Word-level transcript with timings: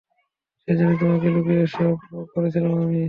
সেজন্যই 0.61 0.99
তোমাকে 1.01 1.27
লুকিয়ে 1.29 1.63
এসব 1.65 1.93
করছিলাম 2.31 2.73
আমি! 2.77 2.99